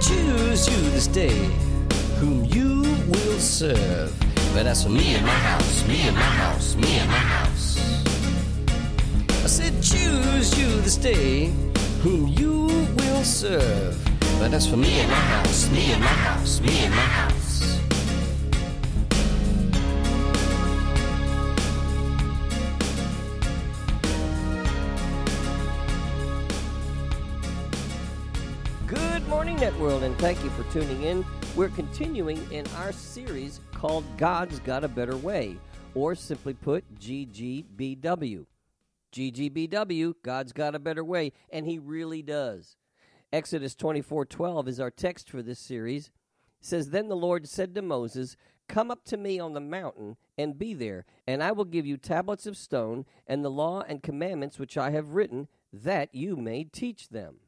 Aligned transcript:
Choose 0.00 0.66
you 0.68 0.90
this 0.90 1.06
day 1.06 1.36
whom 2.18 2.44
you 2.46 2.80
will 3.08 3.38
serve. 3.38 4.12
But 4.54 4.66
as 4.66 4.82
for 4.82 4.88
me 4.88 5.14
and 5.14 5.24
my 5.24 5.32
house, 5.32 5.86
me 5.86 6.00
and 6.08 6.16
my 6.16 6.22
house, 6.22 6.74
me 6.74 6.98
and 6.98 7.08
my 7.08 7.16
house. 7.16 7.78
I 9.44 9.46
said, 9.46 9.82
choose 9.82 10.58
you 10.58 10.80
this 10.80 10.96
day 10.96 11.52
whom 12.02 12.28
you 12.28 12.66
will 12.96 13.24
serve. 13.24 13.96
But 14.38 14.54
as 14.54 14.66
for 14.66 14.76
me 14.76 15.00
and 15.00 15.10
my 15.10 15.16
house, 15.16 15.70
me 15.70 15.92
and 15.92 16.00
my 16.00 16.08
house, 16.08 16.60
me 16.60 16.78
and 16.84 16.94
my 16.94 17.00
house. 17.02 17.39
Good 29.60 29.78
World, 29.78 30.04
and 30.04 30.16
thank 30.18 30.42
you 30.42 30.48
for 30.48 30.62
tuning 30.72 31.02
in. 31.02 31.22
We're 31.54 31.68
continuing 31.68 32.50
in 32.50 32.66
our 32.76 32.92
series 32.92 33.60
called 33.74 34.06
God's 34.16 34.58
Got 34.60 34.84
a 34.84 34.88
Better 34.88 35.18
Way, 35.18 35.58
or 35.94 36.14
simply 36.14 36.54
put, 36.54 36.82
GGBW. 36.98 38.46
GGBW, 39.12 40.14
God's 40.22 40.54
Got 40.54 40.74
a 40.74 40.78
Better 40.78 41.04
Way, 41.04 41.32
and 41.52 41.66
He 41.66 41.78
really 41.78 42.22
does. 42.22 42.78
Exodus 43.34 43.74
24:12 43.74 44.66
is 44.66 44.80
our 44.80 44.90
text 44.90 45.28
for 45.28 45.42
this 45.42 45.58
series. 45.58 46.06
It 46.06 46.12
says, 46.62 46.88
Then 46.88 47.08
the 47.08 47.14
Lord 47.14 47.46
said 47.46 47.74
to 47.74 47.82
Moses, 47.82 48.38
Come 48.66 48.90
up 48.90 49.04
to 49.04 49.18
me 49.18 49.38
on 49.38 49.52
the 49.52 49.60
mountain 49.60 50.16
and 50.38 50.58
be 50.58 50.72
there, 50.72 51.04
and 51.26 51.42
I 51.42 51.52
will 51.52 51.66
give 51.66 51.84
you 51.84 51.98
tablets 51.98 52.46
of 52.46 52.56
stone 52.56 53.04
and 53.26 53.44
the 53.44 53.50
law 53.50 53.82
and 53.82 54.02
commandments 54.02 54.58
which 54.58 54.78
I 54.78 54.92
have 54.92 55.16
written, 55.16 55.48
that 55.70 56.14
you 56.14 56.34
may 56.34 56.64
teach 56.64 57.10
them. 57.10 57.40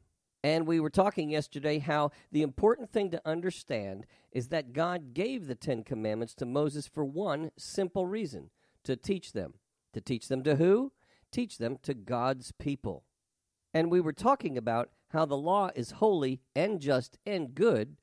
And 0.43 0.67
we 0.67 0.81
were 0.81 0.89
talking 0.89 1.29
yesterday 1.29 1.79
how 1.79 2.11
the 2.31 2.41
important 2.41 2.91
thing 2.91 3.09
to 3.11 3.21
understand 3.25 4.05
is 4.31 4.49
that 4.49 4.73
God 4.73 5.13
gave 5.13 5.47
the 5.47 5.55
Ten 5.55 5.83
Commandments 5.83 6.33
to 6.35 6.45
Moses 6.45 6.85
for 6.85 7.05
one 7.05 7.51
simple 7.57 8.05
reason 8.05 8.49
to 8.83 8.97
teach 8.97 9.31
them. 9.31 9.53
To 9.93 10.01
teach 10.01 10.27
them 10.27 10.43
to 10.43 10.57
who? 10.57 10.91
Teach 11.31 11.59
them 11.59 11.77
to 11.83 11.93
God's 11.93 12.51
people. 12.51 13.05
And 13.73 13.89
we 13.89 14.01
were 14.01 14.13
talking 14.13 14.57
about 14.57 14.89
how 15.09 15.25
the 15.25 15.37
law 15.37 15.69
is 15.75 15.91
holy 15.91 16.41
and 16.55 16.81
just 16.81 17.17
and 17.25 17.55
good, 17.55 17.95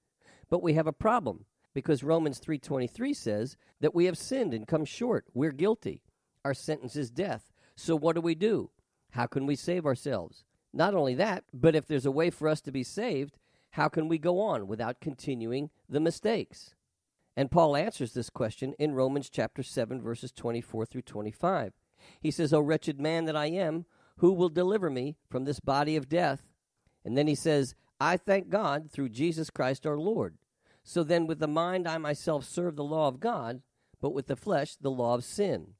but 0.48 0.62
we 0.62 0.74
have 0.74 0.86
a 0.86 0.92
problem 0.92 1.44
because 1.74 2.02
Romans 2.02 2.40
3:23 2.40 3.12
says 3.14 3.56
that 3.80 3.94
we 3.94 4.06
have 4.06 4.16
sinned 4.16 4.54
and 4.54 4.66
come 4.66 4.84
short. 4.84 5.26
We're 5.34 5.52
guilty. 5.52 6.02
Our 6.44 6.54
sentence 6.54 6.96
is 6.96 7.10
death. 7.10 7.52
So 7.76 7.96
what 7.96 8.14
do 8.14 8.20
we 8.20 8.34
do? 8.34 8.70
How 9.10 9.26
can 9.26 9.46
we 9.46 9.56
save 9.56 9.84
ourselves? 9.84 10.44
Not 10.72 10.94
only 10.94 11.14
that, 11.16 11.44
but 11.52 11.74
if 11.74 11.86
there's 11.86 12.06
a 12.06 12.10
way 12.10 12.30
for 12.30 12.48
us 12.48 12.60
to 12.62 12.72
be 12.72 12.84
saved, 12.84 13.38
how 13.70 13.88
can 13.88 14.08
we 14.08 14.18
go 14.18 14.40
on 14.40 14.66
without 14.66 15.00
continuing 15.00 15.70
the 15.88 16.00
mistakes? 16.00 16.74
And 17.36 17.50
Paul 17.50 17.76
answers 17.76 18.12
this 18.12 18.30
question 18.30 18.74
in 18.78 18.94
Romans 18.94 19.30
chapter 19.30 19.62
7 19.62 20.00
verses 20.02 20.32
24 20.32 20.86
through 20.86 21.02
25. 21.02 21.72
He 22.20 22.30
says, 22.30 22.52
"O 22.52 22.60
wretched 22.60 23.00
man 23.00 23.24
that 23.26 23.36
I 23.36 23.46
am, 23.46 23.86
who 24.16 24.32
will 24.32 24.48
deliver 24.48 24.90
me 24.90 25.16
from 25.28 25.44
this 25.44 25.60
body 25.60 25.96
of 25.96 26.08
death?" 26.08 26.48
And 27.04 27.16
then 27.16 27.26
he 27.26 27.34
says, 27.34 27.74
"I 28.00 28.16
thank 28.16 28.48
God 28.48 28.90
through 28.90 29.10
Jesus 29.10 29.50
Christ 29.50 29.86
our 29.86 29.98
Lord." 29.98 30.38
So 30.82 31.04
then 31.04 31.26
with 31.26 31.38
the 31.38 31.48
mind 31.48 31.86
I 31.86 31.98
myself 31.98 32.44
serve 32.44 32.76
the 32.76 32.84
law 32.84 33.08
of 33.08 33.20
God, 33.20 33.62
but 34.00 34.10
with 34.10 34.26
the 34.26 34.36
flesh 34.36 34.76
the 34.76 34.90
law 34.90 35.14
of 35.14 35.24
sin. 35.24 35.74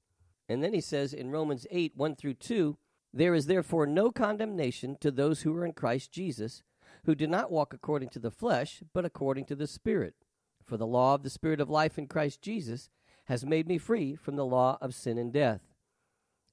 And 0.49 0.63
then 0.63 0.75
he 0.75 0.81
says 0.81 1.13
in 1.15 1.31
Romans 1.31 1.67
8 1.71 1.97
1 1.97 2.17
through 2.17 2.35
2, 2.35 2.77
there 3.13 3.35
is 3.35 3.47
therefore 3.47 3.87
no 3.87 4.11
condemnation 4.11 4.97
to 5.01 5.11
those 5.11 5.43
who 5.43 5.57
are 5.57 5.65
in 5.65 5.73
Christ 5.73 6.13
Jesus, 6.13 6.63
who 7.05 7.15
do 7.15 7.27
not 7.27 7.51
walk 7.51 7.75
according 7.75 8.11
to 8.11 8.19
the 8.19 8.31
flesh, 8.31 8.83
but 8.93 9.05
according 9.05 9.47
to 9.47 9.57
the 9.57 9.67
Spirit. 9.67 10.15
For 10.65 10.77
the 10.77 10.87
law 10.87 11.15
of 11.15 11.23
the 11.23 11.31
Spirit 11.31 11.61
of 11.61 11.69
life 11.69 11.99
in 11.99 12.07
Christ 12.07 12.41
Jesus 12.43 12.89
has 13.25 13.45
made 13.45 13.67
me 13.67 13.79
free 13.79 14.15
from 14.15 14.37
the 14.37 14.47
law 14.47 14.79
of 14.81 14.95
sin 14.95 15.19
and 15.19 15.33
death. 15.33 15.61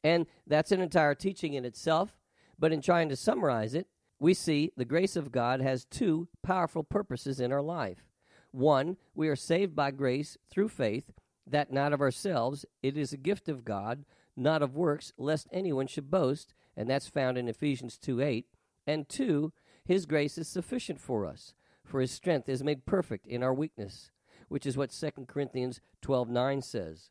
And 0.03 0.25
that's 0.45 0.71
an 0.71 0.81
entire 0.81 1.15
teaching 1.15 1.53
in 1.53 1.65
itself, 1.65 2.17
but 2.57 2.71
in 2.71 2.81
trying 2.81 3.09
to 3.09 3.15
summarize 3.15 3.73
it, 3.73 3.87
we 4.19 4.33
see 4.33 4.71
the 4.75 4.85
grace 4.85 5.15
of 5.15 5.31
God 5.31 5.61
has 5.61 5.85
two 5.85 6.27
powerful 6.41 6.83
purposes 6.83 7.39
in 7.39 7.51
our 7.51 7.61
life. 7.61 8.05
One, 8.51 8.97
we 9.13 9.27
are 9.27 9.35
saved 9.35 9.75
by 9.75 9.91
grace 9.91 10.37
through 10.49 10.69
faith, 10.69 11.11
that 11.45 11.71
not 11.71 11.93
of 11.93 12.01
ourselves, 12.01 12.65
it 12.81 12.97
is 12.97 13.13
a 13.13 13.17
gift 13.17 13.47
of 13.47 13.63
God 13.63 14.05
not 14.37 14.61
of 14.61 14.75
works, 14.75 15.11
lest 15.17 15.47
anyone 15.51 15.87
should 15.87 16.11
boast, 16.11 16.53
and 16.75 16.89
that's 16.89 17.07
found 17.07 17.37
in 17.37 17.47
Ephesians 17.47 17.97
2 17.97 18.21
8. 18.21 18.45
And 18.85 19.09
two, 19.09 19.51
his 19.83 20.05
grace 20.05 20.37
is 20.37 20.47
sufficient 20.47 20.99
for 20.99 21.25
us, 21.25 21.53
for 21.83 21.99
his 21.99 22.11
strength 22.11 22.47
is 22.47 22.63
made 22.63 22.85
perfect 22.85 23.27
in 23.27 23.43
our 23.43 23.53
weakness, 23.53 24.11
which 24.47 24.65
is 24.65 24.77
what 24.77 24.91
2 24.91 25.25
Corinthians 25.27 25.81
twelve 26.01 26.29
nine 26.29 26.61
says. 26.61 27.09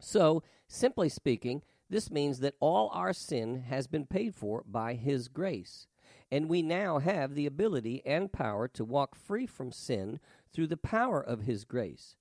So, 0.00 0.42
simply 0.66 1.08
speaking, 1.08 1.62
this 1.88 2.10
means 2.10 2.40
that 2.40 2.56
all 2.60 2.90
our 2.92 3.12
sin 3.12 3.64
has 3.68 3.86
been 3.86 4.06
paid 4.06 4.34
for 4.34 4.64
by 4.66 4.94
his 4.94 5.28
grace. 5.28 5.86
And 6.30 6.48
we 6.48 6.62
now 6.62 6.98
have 6.98 7.34
the 7.34 7.46
ability 7.46 8.02
and 8.04 8.32
power 8.32 8.66
to 8.68 8.84
walk 8.84 9.14
free 9.14 9.46
from 9.46 9.70
sin 9.70 10.18
through 10.52 10.66
the 10.66 10.76
power 10.76 11.20
of 11.20 11.42
his 11.42 11.64
grace. 11.64 12.16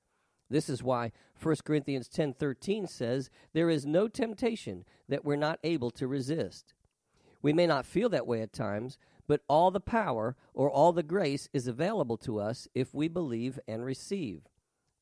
This 0.49 0.69
is 0.69 0.83
why 0.83 1.11
1 1.33 1.63
Corinthians 1.63 2.07
10:13 2.07 2.87
says, 2.87 3.29
"There 3.53 3.69
is 3.69 3.85
no 3.85 4.07
temptation 4.07 4.85
that 5.07 5.25
we're 5.25 5.35
not 5.35 5.59
able 5.63 5.91
to 5.91 6.07
resist." 6.07 6.73
We 7.41 7.53
may 7.53 7.67
not 7.67 7.85
feel 7.85 8.09
that 8.09 8.27
way 8.27 8.41
at 8.41 8.53
times, 8.53 8.97
but 9.27 9.41
all 9.47 9.71
the 9.71 9.79
power 9.79 10.35
or 10.53 10.69
all 10.69 10.93
the 10.93 11.03
grace 11.03 11.49
is 11.53 11.67
available 11.67 12.17
to 12.17 12.39
us 12.39 12.67
if 12.73 12.93
we 12.93 13.07
believe 13.07 13.59
and 13.67 13.83
receive. 13.83 14.47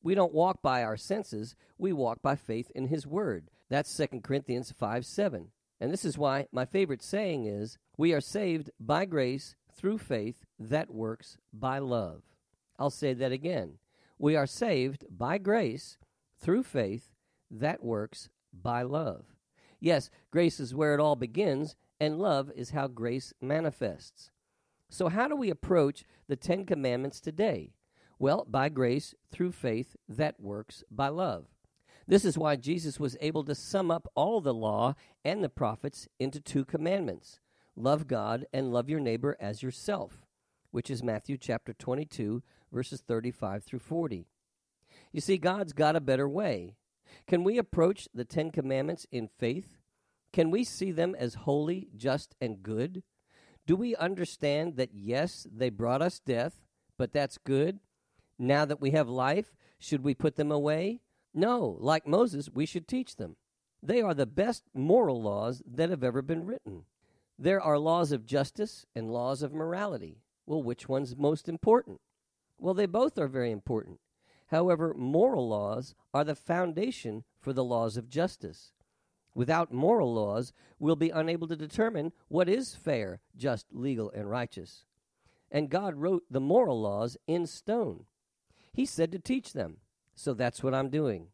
We 0.02 0.14
don't 0.14 0.34
walk 0.34 0.60
by 0.60 0.82
our 0.82 0.96
senses, 0.96 1.56
we 1.78 1.92
walk 1.92 2.20
by 2.20 2.36
faith 2.36 2.70
in 2.74 2.88
his 2.88 3.06
word. 3.06 3.50
That's 3.70 3.94
2 3.96 4.22
Corinthians 4.22 4.72
5 4.72 5.06
7. 5.06 5.50
And 5.80 5.92
this 5.92 6.04
is 6.04 6.18
why 6.18 6.46
my 6.52 6.64
favorite 6.64 7.02
saying 7.02 7.46
is, 7.46 7.78
We 7.96 8.12
are 8.12 8.20
saved 8.20 8.70
by 8.78 9.06
grace 9.06 9.56
through 9.72 9.98
faith 9.98 10.44
that 10.58 10.90
works 10.90 11.38
by 11.52 11.78
love. 11.78 12.22
I'll 12.78 12.90
say 12.90 13.14
that 13.14 13.32
again. 13.32 13.78
We 14.18 14.36
are 14.36 14.46
saved 14.46 15.04
by 15.10 15.38
grace 15.38 15.98
through 16.40 16.62
faith 16.62 17.10
that 17.50 17.82
works 17.82 18.28
by 18.52 18.82
love. 18.82 19.26
Yes, 19.80 20.10
grace 20.30 20.60
is 20.60 20.74
where 20.74 20.94
it 20.94 21.00
all 21.00 21.16
begins, 21.16 21.76
and 22.00 22.18
love 22.18 22.50
is 22.54 22.70
how 22.70 22.86
grace 22.86 23.32
manifests. 23.40 24.30
So, 24.88 25.08
how 25.08 25.28
do 25.28 25.36
we 25.36 25.50
approach 25.50 26.04
the 26.28 26.36
Ten 26.36 26.64
Commandments 26.64 27.20
today? 27.20 27.72
Well, 28.18 28.46
by 28.48 28.68
grace 28.68 29.14
through 29.30 29.52
faith 29.52 29.96
that 30.08 30.40
works 30.40 30.84
by 30.90 31.08
love. 31.08 31.46
This 32.06 32.24
is 32.24 32.38
why 32.38 32.56
Jesus 32.56 33.00
was 33.00 33.16
able 33.20 33.44
to 33.44 33.54
sum 33.54 33.90
up 33.90 34.06
all 34.14 34.40
the 34.40 34.54
law 34.54 34.94
and 35.24 35.42
the 35.42 35.48
prophets 35.48 36.06
into 36.18 36.40
two 36.40 36.64
commandments 36.64 37.40
love 37.76 38.06
God 38.06 38.46
and 38.52 38.72
love 38.72 38.88
your 38.88 39.00
neighbor 39.00 39.36
as 39.40 39.62
yourself, 39.62 40.23
which 40.74 40.90
is 40.90 41.04
Matthew 41.04 41.36
chapter 41.36 41.72
22, 41.72 42.42
verses 42.72 43.00
35 43.06 43.62
through 43.62 43.78
40. 43.78 44.26
You 45.12 45.20
see, 45.20 45.38
God's 45.38 45.72
got 45.72 45.94
a 45.94 46.00
better 46.00 46.28
way. 46.28 46.74
Can 47.28 47.44
we 47.44 47.58
approach 47.58 48.08
the 48.12 48.24
Ten 48.24 48.50
Commandments 48.50 49.06
in 49.12 49.28
faith? 49.38 49.78
Can 50.32 50.50
we 50.50 50.64
see 50.64 50.90
them 50.90 51.14
as 51.16 51.34
holy, 51.34 51.90
just, 51.96 52.34
and 52.40 52.60
good? 52.60 53.04
Do 53.68 53.76
we 53.76 53.94
understand 53.94 54.74
that, 54.74 54.90
yes, 54.92 55.46
they 55.48 55.70
brought 55.70 56.02
us 56.02 56.18
death, 56.18 56.66
but 56.98 57.12
that's 57.12 57.38
good? 57.38 57.78
Now 58.36 58.64
that 58.64 58.80
we 58.80 58.90
have 58.90 59.08
life, 59.08 59.54
should 59.78 60.02
we 60.02 60.12
put 60.12 60.34
them 60.34 60.50
away? 60.50 61.02
No, 61.32 61.76
like 61.78 62.04
Moses, 62.04 62.50
we 62.52 62.66
should 62.66 62.88
teach 62.88 63.14
them. 63.14 63.36
They 63.80 64.02
are 64.02 64.12
the 64.12 64.26
best 64.26 64.64
moral 64.74 65.22
laws 65.22 65.62
that 65.72 65.90
have 65.90 66.02
ever 66.02 66.20
been 66.20 66.44
written. 66.44 66.82
There 67.38 67.60
are 67.60 67.78
laws 67.78 68.10
of 68.10 68.26
justice 68.26 68.86
and 68.92 69.12
laws 69.12 69.40
of 69.40 69.52
morality. 69.52 70.23
Well, 70.46 70.62
which 70.62 70.88
one's 70.88 71.16
most 71.16 71.48
important? 71.48 72.00
Well, 72.58 72.74
they 72.74 72.86
both 72.86 73.18
are 73.18 73.28
very 73.28 73.50
important. 73.50 74.00
However, 74.48 74.94
moral 74.94 75.48
laws 75.48 75.94
are 76.12 76.24
the 76.24 76.34
foundation 76.34 77.24
for 77.40 77.52
the 77.52 77.64
laws 77.64 77.96
of 77.96 78.08
justice. 78.08 78.72
Without 79.34 79.72
moral 79.72 80.14
laws, 80.14 80.52
we'll 80.78 80.96
be 80.96 81.10
unable 81.10 81.48
to 81.48 81.56
determine 81.56 82.12
what 82.28 82.48
is 82.48 82.74
fair, 82.74 83.20
just, 83.36 83.66
legal, 83.72 84.10
and 84.10 84.30
righteous. 84.30 84.84
and 85.54 85.70
God 85.70 85.94
wrote 85.94 86.24
the 86.28 86.40
moral 86.40 86.80
laws 86.80 87.16
in 87.28 87.46
stone. 87.46 88.06
He 88.72 88.84
said 88.84 89.12
to 89.12 89.20
teach 89.20 89.52
them. 89.52 89.76
So 90.16 90.34
that's 90.34 90.62
what 90.62 90.74
I'm 90.74 90.90
doing. 90.90 91.28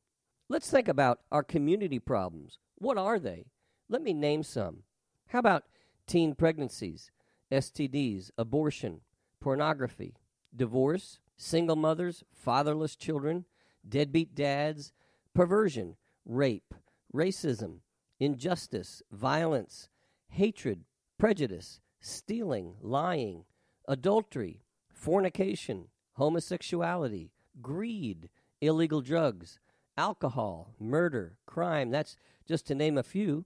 Let's 0.48 0.70
think 0.70 0.88
about 0.88 1.20
our 1.32 1.42
community 1.42 1.98
problems. 1.98 2.58
What 2.76 2.98
are 2.98 3.18
they? 3.18 3.46
Let 3.88 4.02
me 4.02 4.12
name 4.12 4.42
some. 4.42 4.82
How 5.28 5.38
about 5.38 5.64
teen 6.06 6.34
pregnancies, 6.34 7.10
STDs, 7.50 8.30
abortion, 8.38 9.00
pornography, 9.40 10.14
divorce, 10.54 11.18
single 11.36 11.76
mothers, 11.76 12.22
fatherless 12.32 12.96
children, 12.96 13.44
deadbeat 13.88 14.34
dads, 14.34 14.92
perversion, 15.34 15.96
rape, 16.24 16.74
racism, 17.14 17.78
injustice, 18.18 19.02
violence, 19.10 19.88
hatred, 20.28 20.84
prejudice, 21.18 21.80
stealing, 22.00 22.74
lying, 22.80 23.44
adultery, 23.88 24.62
fornication, 24.92 25.88
homosexuality, 26.18 27.30
greed, 27.60 28.28
illegal 28.60 29.00
drugs, 29.00 29.58
alcohol, 29.96 30.74
murder, 30.78 31.38
crime. 31.46 31.90
That's 31.90 32.16
just 32.46 32.66
to 32.66 32.74
name 32.74 32.98
a 32.98 33.02
few. 33.02 33.44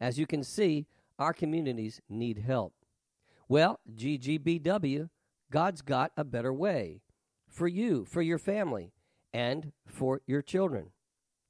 As 0.00 0.18
you 0.18 0.26
can 0.26 0.42
see, 0.42 0.86
our 1.18 1.32
communities 1.32 2.00
need 2.08 2.38
help. 2.38 2.74
Well, 3.50 3.80
GGBW, 3.92 5.08
God's 5.50 5.82
got 5.82 6.12
a 6.16 6.22
better 6.22 6.52
way 6.52 7.00
for 7.48 7.66
you, 7.66 8.04
for 8.04 8.22
your 8.22 8.38
family, 8.38 8.92
and 9.32 9.72
for 9.84 10.20
your 10.24 10.40
children. 10.40 10.92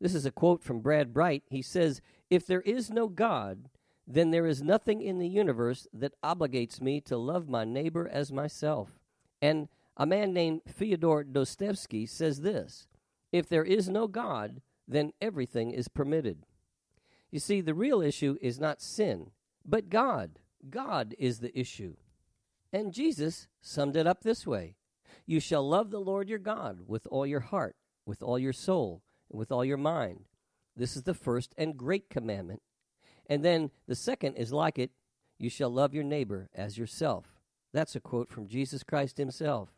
This 0.01 0.15
is 0.15 0.25
a 0.25 0.31
quote 0.31 0.65
from 0.65 0.81
Brad 0.81 1.13
Bright. 1.13 1.43
He 1.51 1.61
says, 1.61 2.01
If 2.31 2.47
there 2.47 2.63
is 2.63 2.89
no 2.89 3.07
God, 3.07 3.69
then 4.07 4.31
there 4.31 4.47
is 4.47 4.63
nothing 4.63 5.03
in 5.03 5.19
the 5.19 5.29
universe 5.29 5.87
that 5.93 6.15
obligates 6.25 6.81
me 6.81 7.03
to 7.03 7.19
love 7.19 7.51
my 7.51 7.65
neighbor 7.65 8.09
as 8.11 8.33
myself. 8.33 8.99
And 9.43 9.69
a 9.95 10.07
man 10.07 10.33
named 10.33 10.63
Fyodor 10.67 11.23
Dostoevsky 11.25 12.07
says 12.07 12.41
this 12.41 12.89
If 13.31 13.47
there 13.47 13.65
is 13.65 13.91
no 13.91 14.09
God, 14.09 14.63
then 14.89 15.13
everything 15.21 15.71
is 15.71 15.89
permitted. 15.89 16.47
You 17.31 17.41
see, 17.41 17.61
the 17.61 17.75
real 17.75 18.01
issue 18.01 18.39
is 18.41 18.59
not 18.59 18.81
sin, 18.81 19.33
but 19.67 19.91
God. 19.91 20.39
God 20.69 21.15
is 21.19 21.39
the 21.39 21.59
issue. 21.59 21.97
And 22.73 22.93
Jesus 22.93 23.49
summed 23.61 23.97
it 23.97 24.07
up 24.07 24.23
this 24.23 24.47
way 24.47 24.77
You 25.27 25.41
shall 25.41 25.67
love 25.67 25.91
the 25.91 26.01
Lord 26.01 26.29
your 26.29 26.39
God 26.39 26.81
with 26.87 27.07
all 27.11 27.27
your 27.27 27.41
heart, 27.41 27.77
with 28.07 28.23
all 28.23 28.39
your 28.39 28.53
soul, 28.53 29.03
and 29.31 29.39
with 29.39 29.51
all 29.51 29.65
your 29.65 29.77
mind. 29.77 30.25
This 30.77 30.97
is 30.97 31.03
the 31.03 31.15
first 31.15 31.55
and 31.59 31.77
great 31.77 32.11
commandment. 32.11 32.63
And 33.27 33.45
then 33.45 33.71
the 33.87 33.95
second 33.95 34.35
is 34.35 34.53
like 34.53 34.79
it 34.79 34.91
you 35.39 35.49
shall 35.49 35.71
love 35.71 35.95
your 35.95 36.05
neighbor 36.05 36.51
as 36.55 36.77
yourself. 36.77 37.27
That's 37.73 37.97
a 37.97 38.01
quote 38.01 38.29
from 38.29 38.47
Jesus 38.47 38.83
Christ 38.83 39.17
himself. 39.19 39.71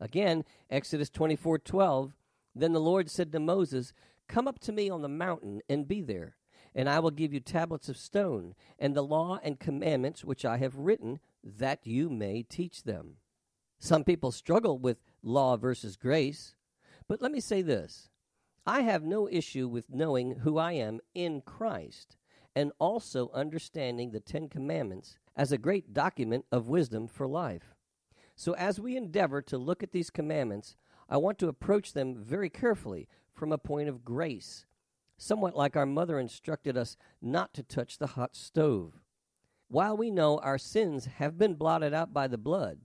Again, 0.00 0.44
Exodus 0.68 1.08
24 1.10 1.58
12. 1.60 2.12
Then 2.54 2.72
the 2.72 2.80
Lord 2.80 3.10
said 3.10 3.32
to 3.32 3.40
Moses, 3.40 3.92
Come 4.28 4.46
up 4.46 4.58
to 4.60 4.72
me 4.72 4.90
on 4.90 5.02
the 5.02 5.08
mountain 5.08 5.60
and 5.68 5.88
be 5.88 6.00
there, 6.00 6.36
and 6.74 6.88
I 6.88 6.98
will 6.98 7.10
give 7.10 7.32
you 7.32 7.40
tablets 7.40 7.88
of 7.88 7.96
stone, 7.96 8.54
and 8.78 8.94
the 8.94 9.02
law 9.02 9.38
and 9.42 9.60
commandments 9.60 10.24
which 10.24 10.44
I 10.44 10.56
have 10.58 10.76
written, 10.76 11.20
that 11.42 11.86
you 11.86 12.10
may 12.10 12.42
teach 12.42 12.82
them. 12.82 13.16
Some 13.78 14.04
people 14.04 14.32
struggle 14.32 14.78
with 14.78 14.98
law 15.22 15.56
versus 15.56 15.96
grace, 15.96 16.54
but 17.06 17.20
let 17.20 17.32
me 17.32 17.40
say 17.40 17.62
this 17.62 18.08
I 18.66 18.80
have 18.80 19.04
no 19.04 19.28
issue 19.28 19.68
with 19.68 19.92
knowing 19.92 20.36
who 20.36 20.58
I 20.58 20.72
am 20.72 21.00
in 21.14 21.42
Christ 21.42 22.16
and 22.56 22.72
also 22.78 23.30
understanding 23.34 24.10
the 24.10 24.20
Ten 24.20 24.48
Commandments 24.48 25.18
as 25.36 25.52
a 25.52 25.58
great 25.58 25.92
document 25.92 26.46
of 26.52 26.68
wisdom 26.68 27.08
for 27.08 27.26
life. 27.26 27.74
So, 28.36 28.54
as 28.54 28.80
we 28.80 28.96
endeavor 28.96 29.42
to 29.42 29.58
look 29.58 29.82
at 29.82 29.92
these 29.92 30.10
commandments, 30.10 30.76
I 31.08 31.18
want 31.18 31.38
to 31.38 31.48
approach 31.48 31.92
them 31.92 32.16
very 32.16 32.48
carefully 32.50 33.08
from 33.32 33.52
a 33.52 33.58
point 33.58 33.88
of 33.88 34.04
grace, 34.04 34.64
somewhat 35.16 35.56
like 35.56 35.76
our 35.76 35.86
mother 35.86 36.18
instructed 36.18 36.76
us 36.76 36.96
not 37.22 37.54
to 37.54 37.62
touch 37.62 37.98
the 37.98 38.08
hot 38.08 38.36
stove. 38.36 39.00
While 39.68 39.96
we 39.96 40.10
know 40.10 40.38
our 40.38 40.58
sins 40.58 41.06
have 41.06 41.38
been 41.38 41.54
blotted 41.54 41.94
out 41.94 42.12
by 42.12 42.28
the 42.28 42.38
blood, 42.38 42.80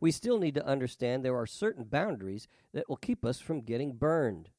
we 0.00 0.10
still 0.10 0.38
need 0.38 0.54
to 0.54 0.66
understand 0.66 1.24
there 1.24 1.38
are 1.38 1.46
certain 1.46 1.84
boundaries 1.84 2.48
that 2.74 2.88
will 2.88 2.96
keep 2.96 3.24
us 3.24 3.38
from 3.38 3.60
getting 3.60 3.92
burned. 3.92 4.50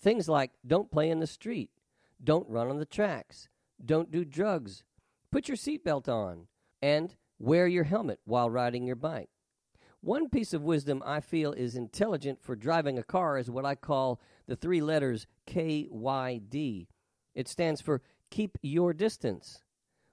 Things 0.00 0.28
like 0.28 0.52
don't 0.66 0.90
play 0.90 1.10
in 1.10 1.18
the 1.18 1.26
street, 1.26 1.70
don't 2.22 2.48
run 2.48 2.68
on 2.68 2.78
the 2.78 2.84
tracks, 2.84 3.48
don't 3.84 4.10
do 4.10 4.24
drugs, 4.24 4.84
put 5.32 5.48
your 5.48 5.56
seatbelt 5.56 6.08
on, 6.08 6.46
and 6.80 7.16
wear 7.38 7.66
your 7.66 7.84
helmet 7.84 8.20
while 8.24 8.48
riding 8.48 8.86
your 8.86 8.96
bike. 8.96 9.30
One 10.04 10.28
piece 10.28 10.52
of 10.52 10.62
wisdom 10.62 11.02
I 11.06 11.20
feel 11.20 11.54
is 11.54 11.76
intelligent 11.76 12.42
for 12.42 12.54
driving 12.54 12.98
a 12.98 13.02
car 13.02 13.38
is 13.38 13.50
what 13.50 13.64
I 13.64 13.74
call 13.74 14.20
the 14.46 14.54
three 14.54 14.82
letters 14.82 15.26
KYD. 15.46 16.88
It 17.34 17.48
stands 17.48 17.80
for 17.80 18.02
keep 18.30 18.58
your 18.60 18.92
distance. 18.92 19.62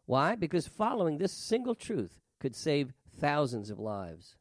Why? 0.06 0.36
Because 0.36 0.66
following 0.66 1.18
this 1.18 1.34
single 1.34 1.76
truth 1.76 2.22
could 2.40 2.56
save 2.56 2.94
thousands 3.20 3.70
of 3.70 3.80
lives. 3.80 4.38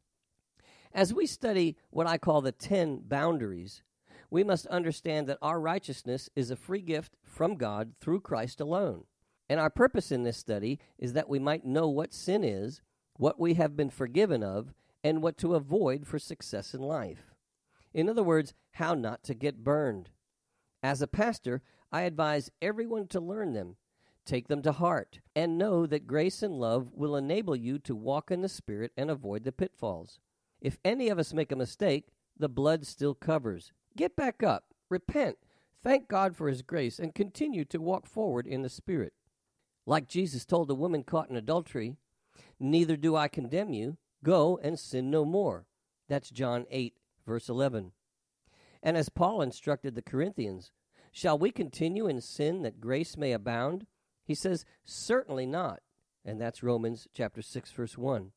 As 0.93 1.13
we 1.13 1.25
study 1.25 1.75
what 1.89 2.07
I 2.07 2.17
call 2.17 2.39
the 2.39 2.53
10 2.53 3.01
boundaries, 3.09 3.83
we 4.29 4.45
must 4.45 4.67
understand 4.67 5.27
that 5.27 5.37
our 5.41 5.59
righteousness 5.59 6.29
is 6.33 6.49
a 6.49 6.55
free 6.55 6.81
gift 6.81 7.17
from 7.23 7.55
God 7.55 7.91
through 7.99 8.21
Christ 8.21 8.61
alone. 8.61 9.03
And 9.49 9.59
our 9.59 9.69
purpose 9.69 10.13
in 10.13 10.23
this 10.23 10.37
study 10.37 10.79
is 10.97 11.11
that 11.11 11.27
we 11.27 11.39
might 11.39 11.65
know 11.65 11.89
what 11.89 12.13
sin 12.13 12.45
is, 12.45 12.81
what 13.17 13.37
we 13.37 13.55
have 13.55 13.75
been 13.75 13.89
forgiven 13.89 14.43
of, 14.43 14.73
and 15.03 15.21
what 15.21 15.37
to 15.39 15.55
avoid 15.55 16.05
for 16.05 16.19
success 16.19 16.73
in 16.73 16.81
life. 16.81 17.33
In 17.93 18.09
other 18.09 18.23
words, 18.23 18.53
how 18.73 18.93
not 18.93 19.23
to 19.23 19.33
get 19.33 19.63
burned. 19.63 20.09
As 20.83 21.01
a 21.01 21.07
pastor, 21.07 21.61
I 21.91 22.01
advise 22.01 22.51
everyone 22.61 23.07
to 23.07 23.19
learn 23.19 23.53
them, 23.53 23.75
take 24.25 24.47
them 24.47 24.61
to 24.61 24.71
heart, 24.71 25.19
and 25.35 25.57
know 25.57 25.85
that 25.85 26.07
grace 26.07 26.41
and 26.41 26.53
love 26.53 26.89
will 26.93 27.15
enable 27.15 27.55
you 27.55 27.79
to 27.79 27.95
walk 27.95 28.31
in 28.31 28.41
the 28.41 28.49
Spirit 28.49 28.91
and 28.95 29.11
avoid 29.11 29.43
the 29.43 29.51
pitfalls. 29.51 30.19
If 30.61 30.77
any 30.85 31.09
of 31.09 31.19
us 31.19 31.33
make 31.33 31.51
a 31.51 31.57
mistake, 31.57 32.07
the 32.37 32.49
blood 32.49 32.85
still 32.85 33.13
covers. 33.13 33.71
Get 33.97 34.15
back 34.15 34.41
up, 34.41 34.65
repent, 34.89 35.37
thank 35.83 36.07
God 36.07 36.35
for 36.35 36.47
His 36.47 36.61
grace, 36.61 36.97
and 36.97 37.13
continue 37.13 37.65
to 37.65 37.81
walk 37.81 38.05
forward 38.05 38.47
in 38.47 38.61
the 38.61 38.69
Spirit. 38.69 39.13
Like 39.85 40.07
Jesus 40.07 40.45
told 40.45 40.67
the 40.67 40.75
woman 40.75 41.03
caught 41.03 41.29
in 41.29 41.35
adultery, 41.35 41.95
Neither 42.59 42.95
do 42.95 43.15
I 43.15 43.27
condemn 43.27 43.73
you. 43.73 43.97
Go 44.23 44.59
and 44.61 44.79
sin 44.79 45.09
no 45.09 45.25
more. 45.25 45.65
That's 46.07 46.29
John 46.29 46.65
8, 46.69 46.95
verse 47.25 47.49
11. 47.49 47.91
And 48.83 48.97
as 48.97 49.09
Paul 49.09 49.41
instructed 49.41 49.95
the 49.95 50.01
Corinthians, 50.01 50.71
Shall 51.11 51.37
we 51.37 51.51
continue 51.51 52.07
in 52.07 52.21
sin 52.21 52.61
that 52.61 52.79
grace 52.79 53.17
may 53.17 53.33
abound? 53.33 53.85
He 54.23 54.33
says, 54.33 54.65
Certainly 54.85 55.45
not. 55.45 55.81
And 56.23 56.39
that's 56.39 56.63
Romans 56.63 57.07
chapter 57.13 57.41
6, 57.41 57.71
verse 57.71 57.97
1. 57.97 58.31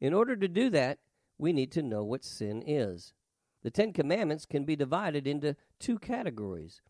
In 0.00 0.12
order 0.12 0.36
to 0.36 0.48
do 0.48 0.68
that, 0.70 0.98
we 1.38 1.52
need 1.52 1.72
to 1.72 1.82
know 1.82 2.04
what 2.04 2.24
sin 2.24 2.62
is. 2.66 3.14
The 3.62 3.70
Ten 3.70 3.92
Commandments 3.92 4.44
can 4.44 4.64
be 4.64 4.76
divided 4.76 5.26
into 5.26 5.56
two 5.78 5.98
categories 5.98 6.82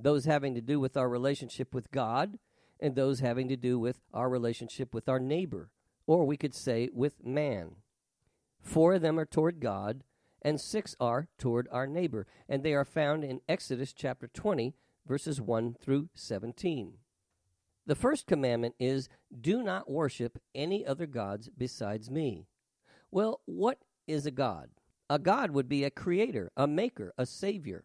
those 0.00 0.24
having 0.24 0.54
to 0.56 0.60
do 0.60 0.80
with 0.80 0.96
our 0.96 1.08
relationship 1.08 1.72
with 1.72 1.90
God 1.92 2.38
and 2.80 2.96
those 2.96 3.20
having 3.20 3.48
to 3.48 3.56
do 3.56 3.78
with 3.78 4.00
our 4.12 4.28
relationship 4.28 4.92
with 4.92 5.08
our 5.08 5.20
neighbor, 5.20 5.70
or 6.06 6.24
we 6.24 6.36
could 6.36 6.54
say 6.54 6.88
with 6.92 7.24
man. 7.24 7.76
Four 8.60 8.94
of 8.94 9.02
them 9.02 9.18
are 9.18 9.26
toward 9.26 9.60
God, 9.60 10.02
and 10.42 10.60
six 10.60 10.94
are 11.00 11.28
toward 11.38 11.68
our 11.70 11.86
neighbor, 11.86 12.26
and 12.48 12.62
they 12.62 12.74
are 12.74 12.84
found 12.84 13.24
in 13.24 13.40
Exodus 13.48 13.92
chapter 13.92 14.28
20, 14.28 14.74
verses 15.06 15.40
1 15.40 15.76
through 15.80 16.08
17. 16.14 16.94
The 17.86 17.94
first 17.94 18.26
commandment 18.26 18.74
is 18.78 19.08
do 19.38 19.62
not 19.62 19.90
worship 19.90 20.38
any 20.54 20.86
other 20.86 21.06
gods 21.06 21.50
besides 21.56 22.10
me. 22.10 22.46
Well, 23.10 23.40
what 23.44 23.78
is 24.06 24.26
a 24.26 24.30
god? 24.30 24.70
A 25.10 25.18
god 25.18 25.50
would 25.50 25.68
be 25.68 25.84
a 25.84 25.90
creator, 25.90 26.50
a 26.56 26.66
maker, 26.66 27.12
a 27.18 27.26
savior. 27.26 27.84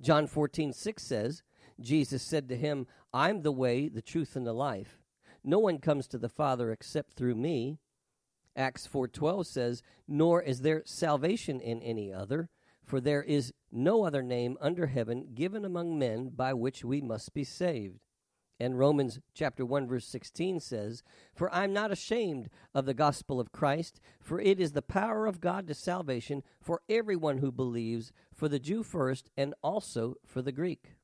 John 0.00 0.26
14, 0.26 0.72
6 0.72 1.02
says, 1.02 1.42
Jesus 1.78 2.22
said 2.22 2.48
to 2.48 2.56
him, 2.56 2.86
I'm 3.12 3.42
the 3.42 3.52
way, 3.52 3.88
the 3.88 4.02
truth, 4.02 4.34
and 4.34 4.46
the 4.46 4.54
life. 4.54 5.01
No 5.44 5.58
one 5.58 5.78
comes 5.78 6.06
to 6.08 6.18
the 6.18 6.28
Father 6.28 6.70
except 6.70 7.12
through 7.12 7.34
me. 7.34 7.78
Acts 8.54 8.86
4:12 8.86 9.46
says, 9.46 9.82
"Nor 10.06 10.42
is 10.42 10.60
there 10.60 10.82
salvation 10.84 11.60
in 11.60 11.82
any 11.82 12.12
other, 12.12 12.50
for 12.84 13.00
there 13.00 13.22
is 13.22 13.52
no 13.70 14.04
other 14.04 14.22
name 14.22 14.58
under 14.60 14.86
heaven 14.86 15.34
given 15.34 15.64
among 15.64 15.98
men 15.98 16.28
by 16.28 16.52
which 16.52 16.84
we 16.84 17.00
must 17.00 17.32
be 17.32 17.44
saved." 17.44 18.00
And 18.60 18.78
Romans 18.78 19.18
chapter 19.34 19.66
1 19.66 19.88
verse 19.88 20.06
16 20.06 20.60
says, 20.60 21.02
"For 21.34 21.52
I'm 21.52 21.72
not 21.72 21.90
ashamed 21.90 22.48
of 22.74 22.84
the 22.84 22.94
gospel 22.94 23.40
of 23.40 23.50
Christ, 23.50 24.00
for 24.20 24.38
it 24.38 24.60
is 24.60 24.72
the 24.72 24.82
power 24.82 25.26
of 25.26 25.40
God 25.40 25.66
to 25.66 25.74
salvation 25.74 26.44
for 26.60 26.82
everyone 26.88 27.38
who 27.38 27.50
believes, 27.50 28.12
for 28.32 28.48
the 28.48 28.60
Jew 28.60 28.84
first 28.84 29.30
and 29.36 29.54
also 29.62 30.14
for 30.24 30.42
the 30.42 30.52
Greek." 30.52 30.94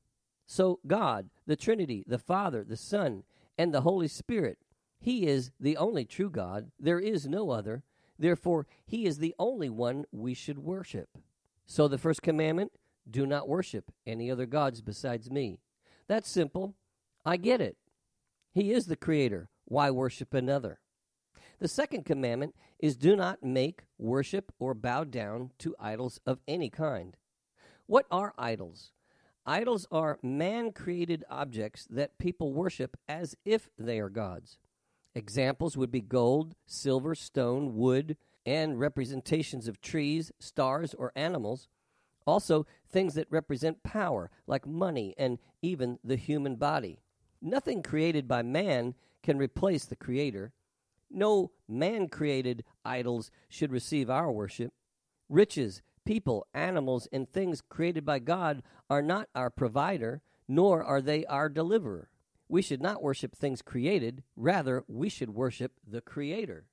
So, 0.45 0.79
God, 0.87 1.29
the 1.45 1.57
Trinity, 1.57 2.05
the 2.07 2.17
Father, 2.17 2.63
the 2.63 2.77
Son, 2.77 3.23
and 3.59 3.73
the 3.73 3.81
Holy 3.81 4.07
Spirit, 4.07 4.57
He 5.01 5.27
is 5.27 5.51
the 5.59 5.75
only 5.75 6.05
true 6.05 6.29
God. 6.29 6.71
There 6.79 6.99
is 6.99 7.27
no 7.27 7.51
other. 7.51 7.83
Therefore, 8.17 8.67
he 8.85 9.05
is 9.05 9.17
the 9.17 9.35
only 9.37 9.69
one 9.69 10.05
we 10.11 10.33
should 10.33 10.59
worship. 10.59 11.09
So 11.65 11.87
the 11.87 11.97
first 11.97 12.21
commandment 12.21 12.71
do 13.09 13.25
not 13.25 13.47
worship 13.47 13.91
any 14.05 14.31
other 14.31 14.45
gods 14.45 14.81
besides 14.81 15.29
me. 15.29 15.59
That's 16.07 16.29
simple. 16.29 16.75
I 17.25 17.37
get 17.37 17.61
it. 17.61 17.77
He 18.53 18.71
is 18.71 18.87
the 18.87 18.95
creator. 18.95 19.49
Why 19.65 19.91
worship 19.91 20.33
another? 20.33 20.79
The 21.59 21.67
second 21.67 22.05
commandment 22.05 22.55
is 22.79 22.97
do 22.97 23.15
not 23.15 23.43
make, 23.43 23.83
worship, 23.97 24.53
or 24.59 24.73
bow 24.73 25.03
down 25.03 25.51
to 25.59 25.75
idols 25.79 26.19
of 26.25 26.39
any 26.47 26.69
kind. 26.69 27.15
What 27.87 28.05
are 28.09 28.33
idols? 28.37 28.91
Idols 29.49 29.87
are 29.91 30.19
man 30.21 30.71
created 30.73 31.25
objects 31.27 31.87
that 31.89 32.19
people 32.19 32.53
worship 32.53 32.95
as 33.07 33.35
if 33.43 33.67
they 33.79 33.97
are 33.99 34.07
gods. 34.07 34.59
Examples 35.15 35.75
would 35.75 35.89
be 35.89 36.01
gold, 36.01 36.53
silver, 36.67 37.15
stone, 37.15 37.75
wood, 37.75 38.15
and 38.45 38.79
representations 38.79 39.67
of 39.67 39.81
trees, 39.81 40.31
stars, 40.37 40.93
or 40.93 41.11
animals. 41.15 41.67
Also, 42.27 42.67
things 42.91 43.15
that 43.15 43.25
represent 43.31 43.81
power, 43.81 44.29
like 44.45 44.67
money 44.67 45.15
and 45.17 45.39
even 45.63 45.97
the 46.03 46.15
human 46.15 46.55
body. 46.55 46.99
Nothing 47.41 47.81
created 47.81 48.27
by 48.27 48.43
man 48.43 48.93
can 49.23 49.39
replace 49.39 49.83
the 49.83 49.95
Creator. 49.95 50.51
No 51.09 51.49
man 51.67 52.07
created 52.07 52.63
idols 52.85 53.31
should 53.49 53.71
receive 53.71 54.11
our 54.11 54.31
worship. 54.31 54.73
Riches, 55.27 55.81
people, 56.09 56.47
animals, 56.55 57.07
and 57.11 57.29
things 57.29 57.61
created 57.69 58.03
by 58.03 58.17
God 58.17 58.63
are 58.89 59.03
not 59.03 59.29
our 59.35 59.51
provider, 59.51 60.23
nor 60.47 60.83
are 60.83 61.03
they 61.03 61.23
our 61.25 61.47
deliverer. 61.47 62.09
We 62.47 62.63
should 62.63 62.81
not 62.81 63.03
worship 63.03 63.35
things 63.35 63.61
created, 63.61 64.23
rather, 64.35 64.83
we 64.87 65.07
should 65.07 65.35
worship 65.35 65.73
the 65.87 66.01
Creator. 66.01 66.65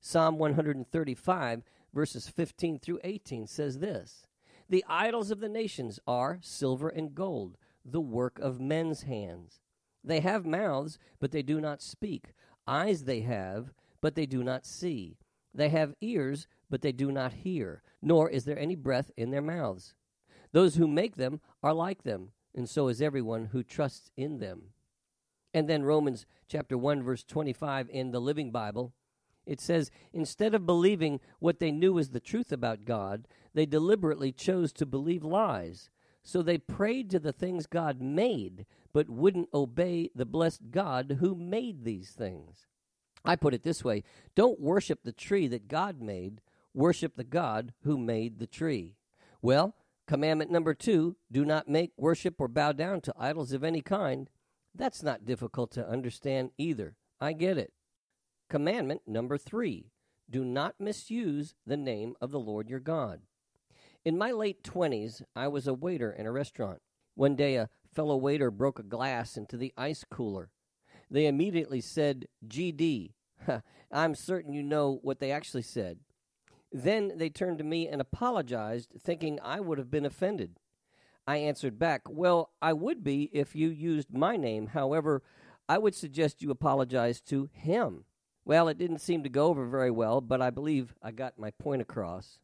Psalm 0.00 0.38
135, 0.38 1.64
verses 1.92 2.30
15 2.30 2.78
through 2.78 3.00
18 3.04 3.46
says 3.46 3.80
this 3.80 4.24
The 4.70 4.82
idols 4.88 5.30
of 5.30 5.40
the 5.40 5.50
nations 5.50 6.00
are 6.06 6.38
silver 6.40 6.88
and 6.88 7.14
gold, 7.14 7.58
the 7.84 8.00
work 8.00 8.38
of 8.38 8.58
men's 8.58 9.02
hands. 9.02 9.60
They 10.02 10.20
have 10.20 10.46
mouths, 10.46 10.98
but 11.20 11.30
they 11.30 11.42
do 11.42 11.60
not 11.60 11.82
speak. 11.82 12.32
Eyes 12.66 13.04
they 13.04 13.20
have, 13.20 13.74
but 14.00 14.14
they 14.14 14.24
do 14.24 14.42
not 14.42 14.64
see. 14.64 15.18
They 15.54 15.70
have 15.70 15.94
ears, 16.00 16.46
but 16.70 16.82
they 16.82 16.92
do 16.92 17.10
not 17.10 17.32
hear, 17.32 17.82
nor 18.02 18.28
is 18.28 18.44
there 18.44 18.58
any 18.58 18.76
breath 18.76 19.10
in 19.16 19.30
their 19.30 19.42
mouths. 19.42 19.94
Those 20.52 20.76
who 20.76 20.88
make 20.88 21.16
them 21.16 21.40
are 21.62 21.74
like 21.74 22.02
them, 22.02 22.30
and 22.54 22.68
so 22.68 22.88
is 22.88 23.02
everyone 23.02 23.46
who 23.46 23.62
trusts 23.62 24.10
in 24.16 24.38
them. 24.38 24.72
And 25.54 25.68
then 25.68 25.82
Romans 25.82 26.26
chapter 26.48 26.76
1 26.76 27.02
verse 27.02 27.24
25 27.24 27.88
in 27.90 28.10
the 28.10 28.20
Living 28.20 28.50
Bible, 28.50 28.92
it 29.46 29.60
says, 29.60 29.90
instead 30.12 30.54
of 30.54 30.66
believing 30.66 31.20
what 31.38 31.58
they 31.58 31.72
knew 31.72 31.94
was 31.94 32.10
the 32.10 32.20
truth 32.20 32.52
about 32.52 32.84
God, 32.84 33.26
they 33.54 33.64
deliberately 33.64 34.30
chose 34.30 34.72
to 34.74 34.84
believe 34.84 35.24
lies. 35.24 35.88
So 36.22 36.42
they 36.42 36.58
prayed 36.58 37.08
to 37.10 37.18
the 37.18 37.32
things 37.32 37.66
God 37.66 38.02
made, 38.02 38.66
but 38.92 39.08
wouldn't 39.08 39.48
obey 39.54 40.10
the 40.14 40.26
blessed 40.26 40.70
God 40.70 41.16
who 41.20 41.34
made 41.34 41.84
these 41.84 42.10
things. 42.10 42.66
I 43.28 43.36
put 43.36 43.52
it 43.52 43.62
this 43.62 43.84
way 43.84 44.04
don't 44.34 44.58
worship 44.58 45.00
the 45.04 45.12
tree 45.12 45.46
that 45.48 45.68
God 45.68 46.00
made, 46.00 46.40
worship 46.72 47.14
the 47.16 47.24
God 47.24 47.74
who 47.82 47.98
made 47.98 48.38
the 48.38 48.46
tree. 48.46 48.94
Well, 49.42 49.74
commandment 50.06 50.50
number 50.50 50.72
two 50.72 51.16
do 51.30 51.44
not 51.44 51.68
make, 51.68 51.92
worship, 51.98 52.40
or 52.40 52.48
bow 52.48 52.72
down 52.72 53.02
to 53.02 53.14
idols 53.18 53.52
of 53.52 53.62
any 53.62 53.82
kind. 53.82 54.30
That's 54.74 55.02
not 55.02 55.26
difficult 55.26 55.70
to 55.72 55.86
understand 55.86 56.52
either. 56.56 56.96
I 57.20 57.34
get 57.34 57.58
it. 57.58 57.74
Commandment 58.48 59.02
number 59.06 59.36
three 59.36 59.90
do 60.30 60.42
not 60.42 60.76
misuse 60.80 61.54
the 61.66 61.76
name 61.76 62.14
of 62.22 62.30
the 62.30 62.40
Lord 62.40 62.70
your 62.70 62.80
God. 62.80 63.20
In 64.06 64.16
my 64.16 64.30
late 64.30 64.62
20s, 64.62 65.20
I 65.36 65.48
was 65.48 65.66
a 65.66 65.74
waiter 65.74 66.10
in 66.10 66.24
a 66.24 66.32
restaurant. 66.32 66.80
One 67.14 67.36
day, 67.36 67.56
a 67.56 67.68
fellow 67.92 68.16
waiter 68.16 68.50
broke 68.50 68.78
a 68.78 68.82
glass 68.82 69.36
into 69.36 69.58
the 69.58 69.74
ice 69.76 70.04
cooler. 70.10 70.48
They 71.10 71.26
immediately 71.26 71.80
said, 71.80 72.26
GD. 72.46 73.12
I'm 73.92 74.14
certain 74.14 74.52
you 74.52 74.62
know 74.62 74.98
what 75.02 75.20
they 75.20 75.30
actually 75.30 75.62
said. 75.62 75.98
Then 76.72 77.12
they 77.16 77.30
turned 77.30 77.58
to 77.58 77.64
me 77.64 77.88
and 77.88 78.00
apologized, 78.00 78.92
thinking 79.00 79.38
I 79.42 79.60
would 79.60 79.78
have 79.78 79.90
been 79.90 80.04
offended. 80.04 80.56
I 81.26 81.38
answered 81.38 81.78
back, 81.78 82.02
Well, 82.08 82.50
I 82.60 82.72
would 82.72 83.02
be 83.04 83.30
if 83.32 83.54
you 83.54 83.68
used 83.68 84.12
my 84.12 84.36
name. 84.36 84.68
However, 84.68 85.22
I 85.68 85.78
would 85.78 85.94
suggest 85.94 86.42
you 86.42 86.50
apologize 86.50 87.20
to 87.22 87.48
him. 87.52 88.04
Well, 88.44 88.68
it 88.68 88.78
didn't 88.78 89.00
seem 89.00 89.22
to 89.22 89.28
go 89.28 89.48
over 89.48 89.66
very 89.66 89.90
well, 89.90 90.22
but 90.22 90.40
I 90.40 90.48
believe 90.48 90.94
I 91.02 91.10
got 91.10 91.38
my 91.38 91.50
point 91.50 91.82
across. 91.82 92.38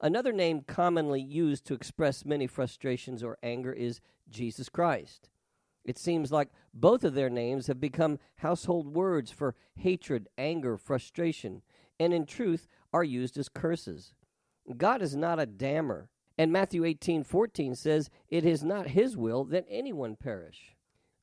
Another 0.00 0.32
name 0.32 0.62
commonly 0.62 1.20
used 1.20 1.66
to 1.66 1.74
express 1.74 2.24
many 2.24 2.46
frustrations 2.46 3.22
or 3.22 3.36
anger 3.42 3.72
is 3.72 4.00
Jesus 4.30 4.68
Christ. 4.70 5.28
It 5.84 5.98
seems 5.98 6.32
like 6.32 6.48
both 6.72 7.04
of 7.04 7.14
their 7.14 7.30
names 7.30 7.66
have 7.66 7.80
become 7.80 8.18
household 8.36 8.94
words 8.94 9.30
for 9.30 9.54
hatred, 9.76 10.28
anger, 10.38 10.76
frustration, 10.76 11.62
and 12.00 12.12
in 12.14 12.26
truth 12.26 12.66
are 12.92 13.04
used 13.04 13.36
as 13.36 13.48
curses. 13.48 14.14
God 14.76 15.02
is 15.02 15.14
not 15.14 15.40
a 15.40 15.46
damner. 15.46 16.08
And 16.36 16.52
Matthew 16.52 16.84
18 16.84 17.22
14 17.22 17.74
says, 17.74 18.10
It 18.28 18.44
is 18.44 18.64
not 18.64 18.88
his 18.88 19.16
will 19.16 19.44
that 19.44 19.66
anyone 19.68 20.16
perish. 20.16 20.74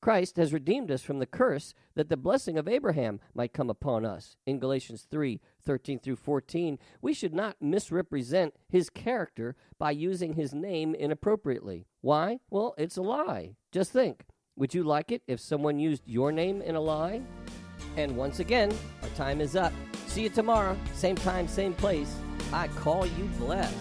Christ 0.02 0.38
has 0.38 0.52
redeemed 0.52 0.90
us 0.90 1.04
from 1.04 1.20
the 1.20 1.28
curse 1.28 1.76
that 1.94 2.10
the 2.10 2.18
blessing 2.18 2.58
of 2.58 2.68
Abraham 2.68 3.20
might 3.36 3.54
come 3.54 3.70
upon 3.70 4.04
us. 4.04 4.36
In 4.48 4.58
Galatians 4.58 5.06
3 5.10 5.40
13 5.64 6.00
through 6.00 6.16
14, 6.16 6.80
we 7.02 7.14
should 7.14 7.36
not 7.36 7.62
misrepresent 7.62 8.56
his 8.68 8.90
character 8.90 9.56
by 9.78 9.92
using 9.92 10.34
his 10.34 10.54
name 10.54 10.96
inappropriately. 10.96 11.86
Why? 12.02 12.40
Well, 12.50 12.74
it's 12.78 12.98
a 12.98 13.04
lie. 13.04 13.58
Just 13.72 13.92
think 13.92 14.26
would 14.62 14.74
you 14.76 14.84
like 14.84 15.12
it 15.12 15.24
if 15.28 15.40
someone 15.40 15.80
used 15.80 16.04
your 16.06 16.32
name 16.32 16.62
in 16.62 16.76
a 16.76 16.80
lie? 16.80 17.20
And 17.98 18.16
once 18.16 18.40
again, 18.40 18.72
our 19.02 19.10
time 19.16 19.42
is 19.42 19.56
up. 19.56 19.74
See 20.06 20.22
you 20.22 20.30
tomorrow, 20.30 20.78
same 20.94 21.16
time, 21.16 21.48
same 21.48 21.74
place. 21.74 22.16
I 22.54 22.68
call 22.68 23.08
you 23.08 23.26
blessed. 23.40 23.76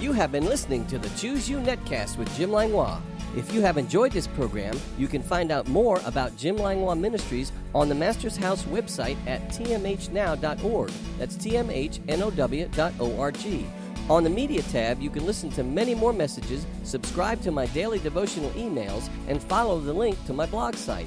You 0.00 0.12
have 0.12 0.32
been 0.32 0.46
listening 0.46 0.86
to 0.86 0.98
the 0.98 1.10
Choose 1.10 1.46
You 1.46 1.58
Netcast 1.58 2.16
with 2.16 2.34
Jim 2.34 2.50
Langlois. 2.50 3.02
If 3.36 3.52
you 3.52 3.60
have 3.60 3.76
enjoyed 3.76 4.12
this 4.12 4.28
program, 4.28 4.80
you 4.96 5.08
can 5.08 5.22
find 5.22 5.52
out 5.52 5.68
more 5.68 6.00
about 6.06 6.34
Jim 6.38 6.56
Langlois 6.56 6.94
Ministries 6.94 7.52
on 7.74 7.90
the 7.90 7.94
Master's 7.94 8.38
House 8.38 8.62
website 8.62 9.18
at 9.26 9.46
tmhnow.org. 9.50 10.90
That's 11.18 11.36
tmhnow.org. 11.36 12.62
On 14.10 14.24
the 14.24 14.30
Media 14.30 14.62
tab, 14.62 15.00
you 15.00 15.10
can 15.10 15.24
listen 15.24 15.48
to 15.50 15.62
many 15.62 15.94
more 15.94 16.12
messages, 16.12 16.66
subscribe 16.82 17.40
to 17.42 17.50
my 17.50 17.66
daily 17.66 18.00
devotional 18.00 18.50
emails, 18.50 19.08
and 19.28 19.42
follow 19.42 19.78
the 19.78 19.92
link 19.92 20.22
to 20.26 20.32
my 20.32 20.44
blog 20.46 20.74
site. 20.74 21.06